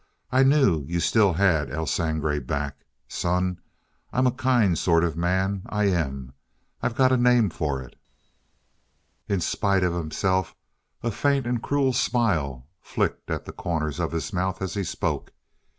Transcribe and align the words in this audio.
"I 0.31 0.41
knew 0.41 0.83
you 0.87 0.99
still 0.99 1.33
had 1.33 1.69
El 1.69 1.85
Sangre 1.85 2.39
back. 2.41 2.85
Son, 3.07 3.59
I'm 4.11 4.25
a 4.25 4.31
kind 4.31 4.75
sort 4.75 5.03
of 5.03 5.13
a 5.13 5.19
man, 5.19 5.61
I 5.67 5.83
am. 5.89 6.33
I 6.81 6.89
got 6.89 7.11
a 7.11 7.17
name 7.17 7.51
for 7.51 7.83
it." 7.83 7.95
In 9.29 9.41
spite 9.41 9.83
of 9.83 9.93
himself 9.93 10.55
a 11.03 11.11
faint 11.11 11.45
and 11.45 11.61
cruel 11.61 11.93
smile 11.93 12.65
flickered 12.81 13.29
at 13.29 13.45
the 13.45 13.53
corners 13.53 13.99
of 13.99 14.11
his 14.11 14.33
mouth 14.33 14.59
as 14.59 14.73
he 14.73 14.83
spoke. 14.83 15.33